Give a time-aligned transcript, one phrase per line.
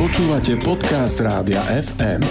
[0.00, 2.24] Počúvate podcast Rádia FM.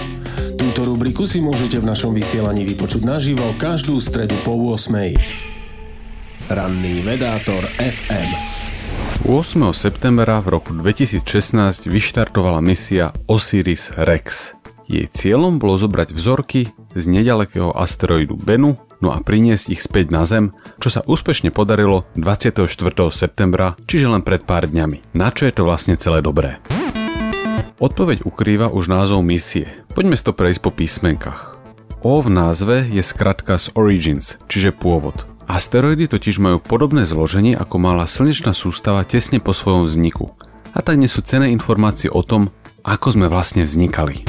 [0.57, 4.89] Túto rubriku si môžete v našom vysielaní vypočuť naživo každú stredu po 8.
[6.49, 8.29] Ranný vedátor FM
[9.21, 9.69] 8.
[9.77, 14.57] septembra v roku 2016 vyštartovala misia Osiris Rex.
[14.89, 20.25] Jej cieľom bolo zobrať vzorky z nedalekého asteroidu Bennu no a priniesť ich späť na
[20.25, 22.65] Zem, čo sa úspešne podarilo 24.
[23.13, 25.13] septembra, čiže len pred pár dňami.
[25.13, 26.57] Na čo je to vlastne celé dobré?
[27.79, 29.71] Odpoveď ukrýva už názov misie.
[29.95, 31.55] Poďme si to prejsť po písmenkách.
[31.99, 35.27] O v názve je skratka z Origins, čiže pôvod.
[35.49, 40.31] Asteroidy totiž majú podobné zloženie ako mala slnečná sústava tesne po svojom vzniku.
[40.71, 42.53] A tak nesú cené informácie o tom,
[42.85, 44.23] ako sme vlastne vznikali.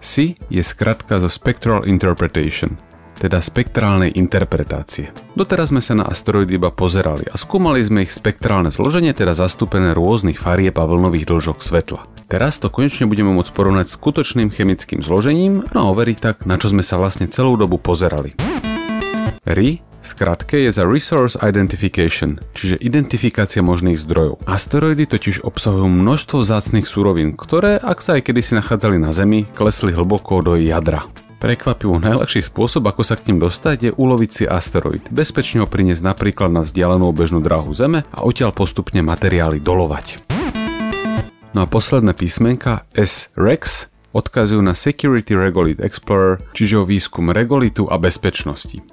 [0.00, 2.80] SI je skratka zo Spectral Interpretation,
[3.20, 5.12] teda spektrálnej interpretácie.
[5.36, 9.92] Doteraz sme sa na asteroidy iba pozerali a skúmali sme ich spektrálne zloženie, teda zastúpené
[9.92, 12.00] rôznych farieb a vlnových dĺžok svetla.
[12.32, 16.56] Teraz to konečne budeme môcť porovnať s skutočným chemickým zložením, no a overiť tak, na
[16.56, 18.32] čo sme sa vlastne celú dobu pozerali.
[19.44, 24.40] RI v skratke je za Resource Identification, čiže identifikácia možných zdrojov.
[24.48, 29.92] Asteroidy totiž obsahujú množstvo vzácnych súrovín, ktoré, ak sa aj kedysi nachádzali na Zemi, klesli
[29.92, 31.04] hlboko do jadra.
[31.40, 36.04] Prekvapivo najľahší spôsob, ako sa k ním dostať, je uloviť si asteroid, bezpečne ho priniesť
[36.04, 40.20] napríklad na vzdialenú bežnú dráhu Zeme a odtiaľ postupne materiály dolovať.
[41.56, 47.96] No a posledné písmenka S-REX odkazujú na Security Regolith Explorer, čiže o výskum regolitu a
[47.96, 48.84] bezpečnosti.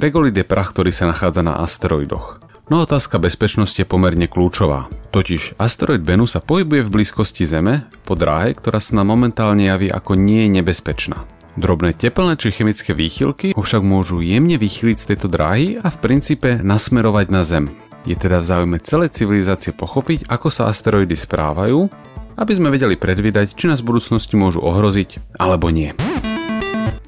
[0.00, 2.40] Regolit je prach, ktorý sa nachádza na asteroidoch.
[2.72, 4.88] No otázka bezpečnosti je pomerne kľúčová.
[5.12, 9.92] Totiž asteroid Bennu sa pohybuje v blízkosti Zeme po dráhe, ktorá sa nám momentálne javí
[9.92, 11.41] ako nie je nebezpečná.
[11.52, 16.00] Drobné teplné či chemické výchylky ho však môžu jemne vychyliť z tejto dráhy a v
[16.00, 17.68] princípe nasmerovať na Zem.
[18.08, 21.92] Je teda v záujme celej civilizácie pochopiť, ako sa asteroidy správajú,
[22.40, 25.92] aby sme vedeli predvídať, či nás v budúcnosti môžu ohroziť alebo nie.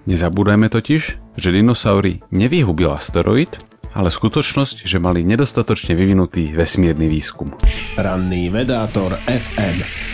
[0.04, 1.02] Nezabúdajme totiž,
[1.40, 3.56] že dinosaury nevyhubil asteroid,
[3.96, 7.56] ale skutočnosť, že mali nedostatočne vyvinutý vesmírny výskum.
[7.96, 10.13] Ranný vedátor FM